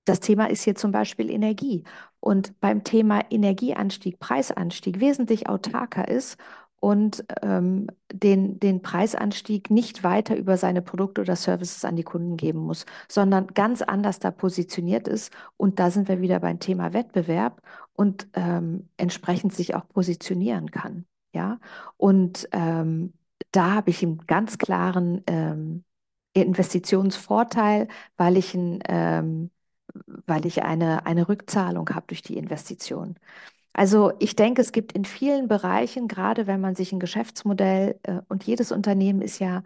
das 0.07 0.19
Thema 0.19 0.49
ist 0.49 0.63
hier 0.63 0.75
zum 0.75 0.91
Beispiel 0.91 1.29
Energie. 1.29 1.83
Und 2.19 2.59
beim 2.59 2.83
Thema 2.83 3.23
Energieanstieg, 3.29 4.19
Preisanstieg 4.19 4.99
wesentlich 4.99 5.49
autarker 5.49 6.07
ist 6.07 6.37
und 6.79 7.25
ähm, 7.41 7.87
den, 8.11 8.59
den 8.59 8.81
Preisanstieg 8.81 9.69
nicht 9.69 10.03
weiter 10.03 10.35
über 10.35 10.57
seine 10.57 10.81
Produkte 10.81 11.21
oder 11.21 11.35
Services 11.35 11.83
an 11.85 11.95
die 11.95 12.03
Kunden 12.03 12.37
geben 12.37 12.59
muss, 12.59 12.85
sondern 13.09 13.47
ganz 13.47 13.81
anders 13.81 14.19
da 14.19 14.31
positioniert 14.31 15.07
ist. 15.07 15.33
Und 15.57 15.79
da 15.79 15.91
sind 15.91 16.07
wir 16.07 16.21
wieder 16.21 16.39
beim 16.39 16.59
Thema 16.59 16.93
Wettbewerb 16.93 17.61
und 17.93 18.27
ähm, 18.33 18.89
entsprechend 18.97 19.53
sich 19.53 19.75
auch 19.75 19.87
positionieren 19.89 20.71
kann. 20.71 21.05
Ja, 21.33 21.59
und 21.97 22.47
ähm, 22.51 23.13
da 23.51 23.73
habe 23.75 23.89
ich 23.89 24.03
einen 24.03 24.25
ganz 24.27 24.57
klaren 24.57 25.23
ähm, 25.27 25.83
Investitionsvorteil, 26.33 27.87
weil 28.17 28.37
ich 28.37 28.53
ein 28.53 28.79
ähm, 28.87 29.51
weil 30.25 30.46
ich 30.46 30.63
eine, 30.63 31.06
eine 31.06 31.29
Rückzahlung 31.29 31.89
habe 31.89 32.08
durch 32.08 32.22
die 32.22 32.38
Investition. 32.38 33.17
Also 33.74 34.13
ich 34.20 34.36
denke, 34.36 34.62
es 34.62 34.72
gibt 34.72 34.94
in 34.94 35.06
vielen 35.06 35.48
Bereichen, 35.48 36.08
gerade 36.08 36.48
wenn 36.48 36.62
man 36.62 36.75
sich 36.75 36.91
ein 36.94 37.00
Geschäftsmodell 37.00 38.00
äh, 38.03 38.22
und 38.29 38.44
jedes 38.46 38.72
Unternehmen 38.72 39.22
ist 39.22 39.39
ja 39.39 39.63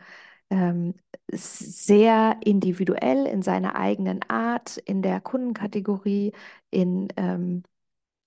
ähm, 0.50 0.96
sehr 1.32 2.38
individuell 2.44 3.26
in 3.26 3.42
seiner 3.42 3.76
eigenen 3.76 4.20
Art, 4.30 4.78
in 4.78 5.02
der 5.02 5.22
Kundenkategorie, 5.22 6.34
in, 6.72 7.08
ähm, 7.18 7.64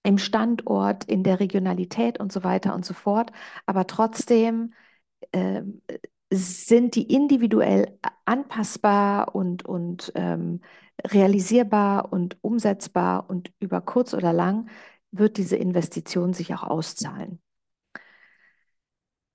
im 0.05 0.19
Standort, 0.19 1.05
in 1.05 1.25
der 1.25 1.41
Regionalität 1.41 2.21
und 2.21 2.33
so 2.33 2.45
weiter 2.45 2.75
und 2.75 2.85
so 2.87 2.95
fort. 2.95 3.33
Aber 3.67 3.87
trotzdem 3.87 4.75
ähm, 5.33 5.83
sind 6.33 6.95
die 6.97 7.13
individuell 7.15 7.99
anpassbar 8.25 9.35
und, 9.35 9.65
und 9.65 10.13
ähm, 10.17 10.61
realisierbar 11.03 12.13
und 12.13 12.39
umsetzbar 12.43 13.29
und 13.29 13.53
über 13.61 13.81
kurz 13.81 14.15
oder 14.15 14.33
lang 14.33 14.69
wird 15.11 15.37
diese 15.37 15.57
Investition 15.57 16.33
sich 16.35 16.55
auch 16.55 16.63
auszahlen. 16.65 17.41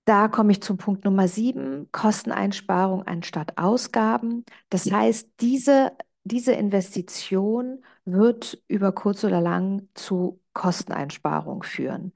Da 0.05 0.27
komme 0.27 0.51
ich 0.53 0.61
zum 0.61 0.77
Punkt 0.77 1.05
Nummer 1.05 1.27
sieben, 1.27 1.87
Kosteneinsparung 1.91 3.03
anstatt 3.03 3.57
Ausgaben. 3.59 4.43
Das 4.69 4.91
heißt, 4.91 5.29
diese, 5.39 5.91
diese 6.23 6.53
Investition 6.53 7.83
wird 8.05 8.63
über 8.67 8.91
kurz 8.91 9.23
oder 9.23 9.39
lang 9.39 9.87
zu 9.93 10.41
Kosteneinsparung 10.53 11.61
führen. 11.61 12.13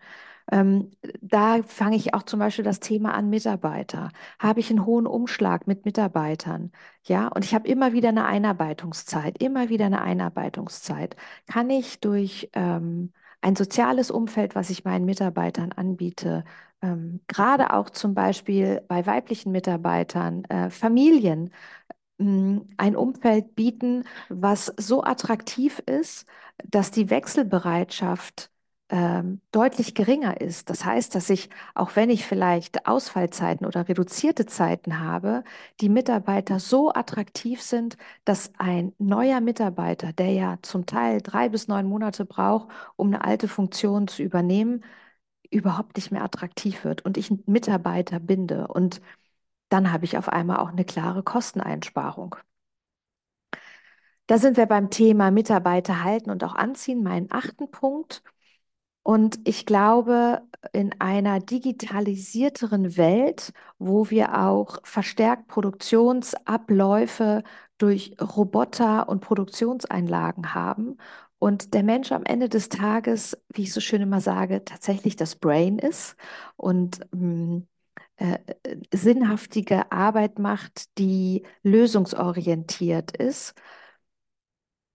Ähm, 0.52 0.92
da 1.22 1.62
fange 1.64 1.96
ich 1.96 2.14
auch 2.14 2.24
zum 2.24 2.40
Beispiel 2.40 2.66
das 2.66 2.80
Thema 2.80 3.14
an 3.14 3.30
Mitarbeiter. 3.30 4.10
Habe 4.40 4.60
ich 4.60 4.70
einen 4.70 4.86
hohen 4.86 5.08
Umschlag 5.08 5.68
mit 5.68 5.86
Mitarbeitern? 5.86 6.72
Ja, 7.04 7.28
und 7.30 7.46
ich 7.46 7.54
habe 7.54 7.68
immer 7.68 7.94
wieder 7.94 8.10
eine 8.10 8.26
Einarbeitungszeit, 8.26 9.42
immer 9.42 9.70
wieder 9.70 9.86
eine 9.86 10.02
Einarbeitungszeit. 10.02 11.16
Kann 11.48 11.70
ich 11.70 12.00
durch 12.02 12.50
ähm, 12.54 13.14
ein 13.42 13.56
soziales 13.56 14.12
Umfeld, 14.12 14.56
was 14.56 14.70
ich 14.70 14.84
meinen 14.86 15.06
Mitarbeitern 15.06 15.72
anbiete, 15.72 16.44
ähm, 16.82 17.22
gerade 17.28 17.74
auch 17.74 17.90
zum 17.90 18.14
Beispiel 18.14 18.82
bei 18.88 19.06
weiblichen 19.06 19.52
Mitarbeitern, 19.52 20.44
äh, 20.46 20.70
Familien, 20.70 21.52
ein 22.20 22.96
Umfeld 22.96 23.56
bieten, 23.56 24.06
was 24.30 24.68
so 24.78 25.04
attraktiv 25.04 25.80
ist, 25.86 26.26
dass 26.64 26.92
die 26.92 27.10
Wechselbereitschaft 27.10 28.52
ähm, 28.94 29.42
deutlich 29.52 29.96
geringer 29.96 30.40
ist. 30.40 30.70
Das 30.70 30.86
heißt, 30.86 31.16
dass 31.16 31.32
ich, 31.32 31.50
auch 31.74 31.96
wenn 31.96 32.12
ich 32.12 32.26
vielleicht 32.28 32.86
Ausfallzeiten 32.88 33.66
oder 33.66 33.90
reduzierte 33.90 34.46
Zeiten 34.46 35.00
habe, 35.00 35.44
die 35.82 35.90
Mitarbeiter 35.90 36.60
so 36.60 36.94
attraktiv 36.94 37.60
sind, 37.64 37.98
dass 38.24 38.52
ein 38.60 38.94
neuer 39.00 39.42
Mitarbeiter, 39.42 40.14
der 40.14 40.32
ja 40.34 40.60
zum 40.62 40.86
Teil 40.86 41.22
drei 41.24 41.50
bis 41.50 41.68
neun 41.68 41.88
Monate 41.88 42.24
braucht, 42.26 42.70
um 42.96 43.08
eine 43.08 43.24
alte 43.26 43.48
Funktion 43.48 44.08
zu 44.08 44.22
übernehmen, 44.22 44.84
überhaupt 45.52 45.98
nicht 45.98 46.12
mehr 46.12 46.24
attraktiv 46.24 46.84
wird 46.86 47.04
und 47.06 47.18
ich 47.18 47.32
einen 47.32 47.44
Mitarbeiter 47.48 48.20
binde. 48.20 48.68
Und 48.68 49.02
dann 49.70 49.92
habe 49.94 50.06
ich 50.06 50.18
auf 50.20 50.30
einmal 50.30 50.58
auch 50.60 50.70
eine 50.70 50.86
klare 50.86 51.24
Kosteneinsparung. 51.24 52.36
Da 54.28 54.38
sind 54.38 54.58
wir 54.58 54.66
beim 54.66 54.90
Thema 54.90 55.32
Mitarbeiter 55.32 56.04
halten 56.04 56.30
und 56.32 56.44
auch 56.44 56.56
anziehen, 56.56 57.04
meinen 57.04 57.28
achten 57.32 57.70
Punkt. 57.72 58.24
Und 59.04 59.40
ich 59.44 59.66
glaube, 59.66 60.42
in 60.72 60.96
einer 61.00 61.40
digitalisierteren 61.42 62.96
Welt, 62.98 63.52
wo 63.80 64.10
wir 64.10 64.40
auch 64.46 64.80
verstärkt 64.84 65.48
Produktionsabläufe 65.48 67.44
durch 67.78 68.16
Roboter 68.22 69.10
und 69.10 69.20
Produktionseinlagen 69.20 70.54
haben 70.54 70.98
und 71.40 71.74
der 71.74 71.84
Mensch 71.84 72.14
am 72.14 72.24
Ende 72.24 72.48
des 72.48 72.70
Tages, 72.70 73.38
wie 73.54 73.64
ich 73.64 73.74
so 73.74 73.82
schön 73.82 74.02
immer 74.02 74.22
sage, 74.22 74.64
tatsächlich 74.64 75.18
das 75.18 75.36
Brain 75.36 75.80
ist 75.80 76.16
und 76.56 77.02
äh, 78.18 78.38
äh, 78.64 78.78
sinnhaftige 78.94 79.92
Arbeit 79.92 80.40
macht, 80.40 80.98
die 80.98 81.44
lösungsorientiert 81.64 83.16
ist 83.18 83.54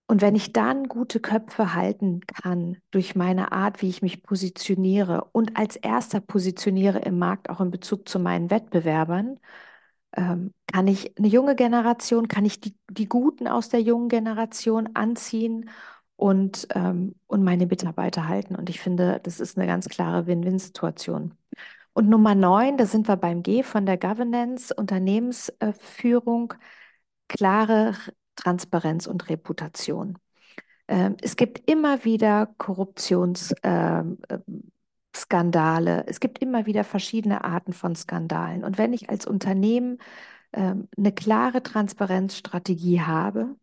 und 0.08 0.22
wenn 0.22 0.34
ich 0.34 0.52
dann 0.54 0.88
gute 0.88 1.20
Köpfe 1.20 1.74
halten 1.74 2.20
kann 2.26 2.78
durch 2.90 3.14
meine 3.14 3.52
Art, 3.52 3.82
wie 3.82 3.90
ich 3.90 4.00
mich 4.02 4.22
positioniere 4.22 5.28
und 5.32 5.56
als 5.58 5.76
erster 5.76 6.20
positioniere 6.20 7.00
im 7.00 7.18
Markt 7.18 7.50
auch 7.50 7.60
in 7.60 7.70
Bezug 7.70 8.08
zu 8.08 8.18
meinen 8.18 8.50
Wettbewerbern, 8.50 9.38
ähm, 10.16 10.54
kann 10.66 10.86
ich 10.88 11.16
eine 11.18 11.28
junge 11.28 11.56
Generation, 11.56 12.28
kann 12.28 12.44
ich 12.46 12.60
die, 12.60 12.76
die 12.90 13.08
Guten 13.08 13.48
aus 13.48 13.68
der 13.68 13.82
jungen 13.82 14.08
Generation 14.08 14.90
anziehen 14.94 15.70
und, 16.16 16.68
ähm, 16.74 17.14
und 17.26 17.44
meine 17.44 17.66
Mitarbeiter 17.66 18.28
halten. 18.28 18.56
Und 18.56 18.70
ich 18.70 18.80
finde, 18.80 19.20
das 19.22 19.40
ist 19.40 19.58
eine 19.58 19.66
ganz 19.66 19.88
klare 19.88 20.26
Win-Win-Situation. 20.26 21.34
Und 21.92 22.08
Nummer 22.08 22.34
neun, 22.34 22.78
da 22.78 22.86
sind 22.86 23.08
wir 23.08 23.16
beim 23.16 23.42
G 23.42 23.62
von 23.62 23.86
der 23.86 23.98
Governance, 23.98 24.74
Unternehmensführung, 24.74 26.54
klare 27.28 27.94
Transparenz 28.38 29.06
und 29.06 29.28
Reputation. 29.28 30.18
Ähm, 30.88 31.16
es 31.22 31.36
gibt 31.36 31.68
immer 31.70 32.04
wieder 32.04 32.46
Korruptionsskandale, 32.58 34.18
ähm, 36.00 36.04
es 36.06 36.20
gibt 36.20 36.38
immer 36.40 36.66
wieder 36.66 36.84
verschiedene 36.84 37.44
Arten 37.44 37.72
von 37.72 37.94
Skandalen. 37.96 38.64
Und 38.64 38.78
wenn 38.78 38.92
ich 38.92 39.10
als 39.10 39.26
Unternehmen 39.26 39.98
ähm, 40.52 40.88
eine 40.96 41.12
klare 41.12 41.62
Transparenzstrategie 41.62 43.02
habe, 43.02 43.56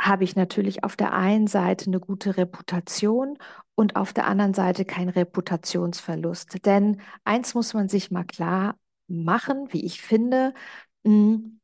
habe 0.00 0.24
ich 0.24 0.34
natürlich 0.34 0.82
auf 0.84 0.96
der 0.96 1.12
einen 1.12 1.46
Seite 1.46 1.86
eine 1.86 2.00
gute 2.00 2.36
Reputation 2.36 3.38
und 3.76 3.94
auf 3.96 4.12
der 4.12 4.26
anderen 4.26 4.54
Seite 4.54 4.84
keinen 4.84 5.10
Reputationsverlust. 5.10 6.66
Denn 6.66 7.00
eins 7.24 7.54
muss 7.54 7.72
man 7.74 7.88
sich 7.88 8.10
mal 8.10 8.24
klar 8.24 8.76
machen, 9.06 9.72
wie 9.72 9.84
ich 9.84 10.02
finde, 10.02 10.54
hm, 11.04 11.60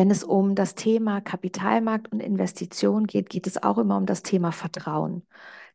wenn 0.00 0.10
es 0.10 0.24
um 0.24 0.54
das 0.54 0.74
Thema 0.76 1.20
Kapitalmarkt 1.20 2.10
und 2.10 2.20
Investition 2.20 3.06
geht, 3.06 3.28
geht 3.28 3.46
es 3.46 3.62
auch 3.62 3.76
immer 3.76 3.98
um 3.98 4.06
das 4.06 4.22
Thema 4.22 4.50
Vertrauen. 4.50 5.26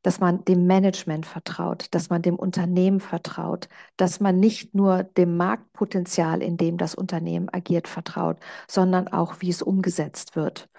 Dass 0.01 0.19
man 0.19 0.43
dem 0.45 0.65
Management 0.65 1.27
vertraut, 1.27 1.85
dass 1.91 2.09
man 2.09 2.23
dem 2.23 2.35
Unternehmen 2.35 3.01
vertraut, 3.01 3.69
dass 3.97 4.19
man 4.19 4.39
nicht 4.39 4.73
nur 4.73 5.03
dem 5.03 5.37
Marktpotenzial, 5.37 6.41
in 6.41 6.57
dem 6.57 6.77
das 6.77 6.95
Unternehmen 6.95 7.49
agiert, 7.53 7.87
vertraut, 7.87 8.37
sondern 8.67 9.07
auch, 9.09 9.41
wie 9.41 9.51
es 9.51 9.61
umgesetzt 9.61 10.35
wird. 10.35 10.69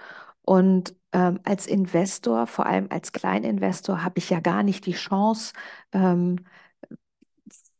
Und 0.43 0.97
ähm, 1.13 1.39
als 1.45 1.69
Investor, 1.69 2.49
vor 2.49 2.67
allem 2.67 2.89
als 2.91 3.13
Kleininvestor, 3.13 4.03
habe 4.03 4.19
ich 4.19 4.29
ja 4.29 4.41
gar 4.41 4.65
nicht 4.65 4.87
die 4.87 4.93
Chance, 4.95 5.53
ähm, 5.93 6.41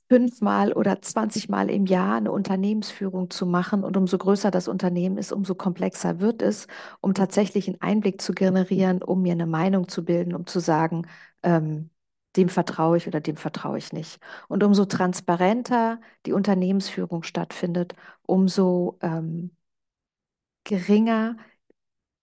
fünfmal 0.09 0.73
oder 0.73 1.03
zwanzigmal 1.03 1.69
im 1.71 1.87
Jahr 1.87 2.17
eine 2.17 2.33
Unternehmensführung 2.33 3.31
zu 3.31 3.47
machen. 3.47 3.83
Und 3.85 3.97
umso 3.97 4.19
größer 4.19 4.51
das 4.51 4.69
Unternehmen 4.69 5.19
ist, 5.19 5.33
umso 5.33 5.55
komplexer 5.55 6.21
wird 6.21 6.43
es, 6.43 6.67
um 7.01 7.15
tatsächlich 7.15 7.67
einen 7.69 7.81
Einblick 7.81 8.21
zu 8.21 8.33
generieren, 8.33 9.03
um 9.03 9.23
mir 9.23 9.33
eine 9.33 9.47
Meinung 9.47 9.89
zu 9.89 10.05
bilden, 10.05 10.35
um 10.35 10.47
zu 10.47 10.61
sagen, 10.61 11.07
ähm, 11.43 11.91
dem 12.37 12.49
vertraue 12.49 12.99
ich 12.99 13.09
oder 13.09 13.21
dem 13.21 13.37
vertraue 13.37 13.79
ich 13.79 13.93
nicht. 13.93 14.21
Und 14.49 14.63
umso 14.63 14.85
transparenter 14.85 16.01
die 16.27 16.33
Unternehmensführung 16.33 17.23
stattfindet, 17.23 17.95
umso 18.23 18.99
ähm, 19.01 19.57
geringer 20.65 21.37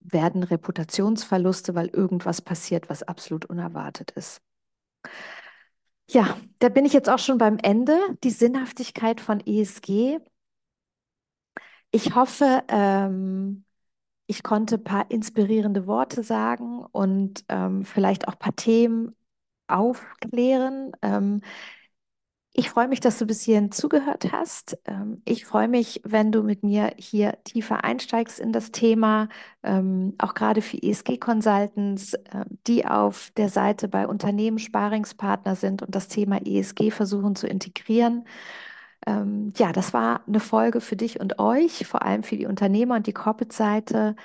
werden 0.02 0.44
Reputationsverluste, 0.44 1.76
weil 1.76 1.88
irgendwas 1.88 2.42
passiert, 2.42 2.90
was 2.90 3.04
absolut 3.04 3.46
unerwartet 3.46 4.12
ist. 4.12 4.42
Ja, 6.14 6.38
da 6.60 6.70
bin 6.70 6.86
ich 6.86 6.94
jetzt 6.94 7.10
auch 7.10 7.20
schon 7.20 7.38
beim 7.38 7.58
Ende. 7.58 7.98
Die 8.24 8.30
Sinnhaftigkeit 8.30 9.20
von 9.22 9.40
ESG. 9.46 10.20
Ich 11.92 12.16
hoffe, 12.16 12.64
ähm, 12.70 13.66
ich 14.28 14.44
konnte 14.44 14.76
ein 14.78 14.84
paar 14.84 15.12
inspirierende 15.12 15.88
Worte 15.88 16.24
sagen 16.24 16.86
und 16.86 17.46
ähm, 17.50 17.86
vielleicht 17.86 18.28
auch 18.28 18.34
ein 18.34 18.40
paar 18.40 18.56
Themen 18.56 19.16
aufklären. 19.68 20.94
Ähm, 21.02 21.42
ich 22.56 22.70
freue 22.70 22.88
mich, 22.88 23.00
dass 23.00 23.18
du 23.18 23.26
bis 23.26 23.42
hierhin 23.42 23.72
zugehört 23.72 24.32
hast. 24.32 24.78
Ähm, 24.86 25.22
ich 25.26 25.46
freue 25.46 25.68
mich, 25.68 26.02
wenn 26.04 26.32
du 26.32 26.44
mit 26.44 26.62
mir 26.62 26.94
hier 26.98 27.38
tiefer 27.44 27.84
einsteigst 27.84 28.40
in 28.40 28.52
das 28.52 28.72
Thema, 28.72 29.28
ähm, 29.64 30.14
auch 30.20 30.36
gerade 30.36 30.62
für 30.62 30.78
ESG-Consultants, 30.78 32.14
äh, 32.14 32.46
die 32.68 32.86
auf 32.86 33.32
der 33.38 33.50
Seite 33.50 33.88
bei 33.88 34.08
Unternehmen 34.08 34.60
Sparingspartner 34.60 35.56
sind 35.56 35.82
und 35.82 35.96
das 35.96 36.08
Thema 36.10 36.40
ESG 36.46 36.92
versuchen 36.92 37.36
zu 37.36 37.48
integrieren. 37.48 38.26
Ähm, 39.08 39.54
ja, 39.58 39.72
das 39.72 39.94
war 39.94 40.22
eine 40.28 40.40
Folge 40.40 40.80
für 40.80 40.96
dich 40.96 41.20
und 41.20 41.40
euch, 41.40 41.88
vor 41.88 42.04
allem 42.04 42.24
für 42.24 42.38
die 42.38 42.46
Unternehmer 42.46 42.96
und 42.96 43.08
die 43.08 43.14
Corporate-Seite. 43.14 44.16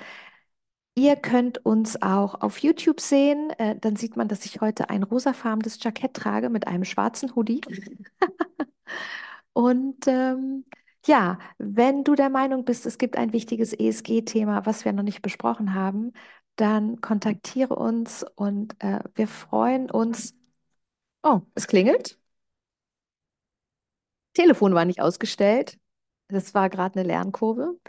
Ihr 0.99 1.15
könnt 1.15 1.65
uns 1.65 2.01
auch 2.01 2.41
auf 2.41 2.57
YouTube 2.57 2.99
sehen. 2.99 3.51
Äh, 3.51 3.77
dann 3.79 3.95
sieht 3.95 4.17
man, 4.17 4.27
dass 4.27 4.43
ich 4.43 4.59
heute 4.59 4.89
ein 4.89 5.03
rosafarbenes 5.03 5.81
Jackett 5.81 6.13
trage 6.13 6.49
mit 6.49 6.67
einem 6.67 6.83
schwarzen 6.83 7.33
Hoodie. 7.37 7.61
Und 9.53 10.07
ähm, 10.07 10.65
ja, 11.05 11.39
wenn 11.57 12.03
du 12.03 12.15
der 12.15 12.29
Meinung 12.29 12.65
bist, 12.65 12.85
es 12.85 12.97
gibt 12.97 13.15
ein 13.15 13.31
wichtiges 13.31 13.71
ESG-Thema, 13.71 14.65
was 14.65 14.83
wir 14.83 14.91
noch 14.91 15.03
nicht 15.03 15.21
besprochen 15.21 15.73
haben, 15.73 16.11
dann 16.57 16.99
kontaktiere 16.99 17.75
uns 17.77 18.25
und 18.35 18.75
äh, 18.83 18.99
wir 19.15 19.29
freuen 19.29 19.89
uns. 19.89 20.35
Oh, 21.23 21.41
es 21.55 21.67
klingelt. 21.67 22.19
Telefon 24.33 24.73
war 24.73 24.83
nicht 24.83 24.99
ausgestellt. 25.01 25.79
Das 26.27 26.53
war 26.53 26.69
gerade 26.69 26.99
eine 26.99 27.07
Lernkurve. 27.07 27.79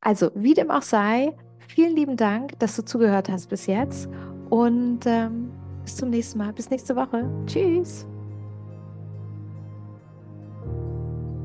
Also, 0.00 0.30
wie 0.34 0.54
dem 0.54 0.70
auch 0.70 0.82
sei, 0.82 1.36
Vielen 1.68 1.96
lieben 1.96 2.16
Dank, 2.16 2.58
dass 2.58 2.76
du 2.76 2.84
zugehört 2.84 3.28
hast 3.28 3.48
bis 3.48 3.66
jetzt 3.66 4.08
und 4.50 5.00
ähm, 5.06 5.50
bis 5.82 5.96
zum 5.96 6.10
nächsten 6.10 6.38
Mal. 6.38 6.52
Bis 6.52 6.70
nächste 6.70 6.96
Woche. 6.96 7.28
Tschüss. 7.46 8.06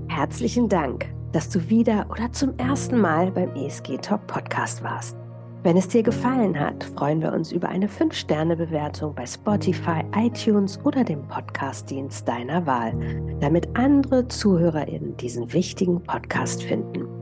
Herzlichen 0.07 0.67
Dank, 0.67 1.07
dass 1.31 1.49
du 1.49 1.69
wieder 1.69 2.05
oder 2.09 2.31
zum 2.31 2.57
ersten 2.57 2.99
Mal 2.99 3.31
beim 3.31 3.55
ESG 3.55 3.97
Talk 3.97 4.25
Podcast 4.27 4.83
warst. 4.83 5.15
Wenn 5.61 5.75
es 5.75 5.89
dir 5.89 6.03
gefallen 6.03 6.57
hat, 6.57 6.85
freuen 6.95 7.21
wir 7.21 7.33
uns 7.33 7.51
über 7.51 7.67
eine 7.67 7.87
5-Sterne-Bewertung 7.87 9.13
bei 9.13 9.25
Spotify, 9.25 10.03
iTunes 10.15 10.79
oder 10.85 11.03
dem 11.03 11.21
Podcast-Dienst 11.27 12.25
deiner 12.25 12.65
Wahl, 12.65 12.93
damit 13.41 13.67
andere 13.75 14.25
ZuhörerInnen 14.29 15.17
diesen 15.17 15.51
wichtigen 15.51 16.01
Podcast 16.01 16.63
finden. 16.63 17.18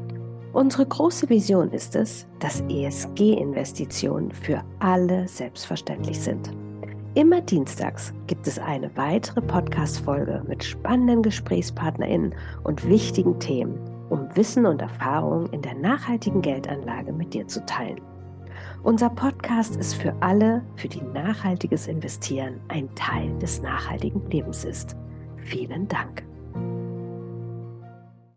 Unsere 0.58 0.88
große 0.88 1.30
Vision 1.30 1.72
ist 1.72 1.96
es, 1.96 2.26
dass 2.40 2.62
ESG-Investitionen 2.62 4.32
für 4.32 4.64
alle 4.80 5.28
selbstverständlich 5.28 6.20
sind. 6.20 6.50
Immer 7.14 7.42
dienstags 7.42 8.12
gibt 8.26 8.48
es 8.48 8.58
eine 8.58 8.90
weitere 8.98 9.40
Podcast-Folge 9.40 10.44
mit 10.48 10.64
spannenden 10.64 11.22
GesprächspartnerInnen 11.22 12.34
und 12.64 12.90
wichtigen 12.90 13.40
Themen, 13.40 13.80
um 14.10 14.36
Wissen 14.36 14.66
und 14.66 14.82
Erfahrungen 14.82 15.46
in 15.54 15.62
der 15.62 15.76
nachhaltigen 15.76 16.42
Geldanlage 16.42 17.14
mit 17.14 17.36
dir 17.36 17.48
zu 17.48 17.64
teilen. 17.68 18.02
Unser 18.82 19.12
Podcast 19.12 19.76
ist 19.76 19.94
für 19.94 20.16
alle, 20.22 20.64
für 20.76 20.88
die 20.88 21.04
nachhaltiges 21.04 21.86
Investieren 21.86 22.60
ein 22.70 22.90
Teil 22.96 23.30
des 23.38 23.62
nachhaltigen 23.62 24.28
Lebens 24.32 24.66
ist. 24.66 24.96
Vielen 25.38 25.88
Dank. 25.88 26.27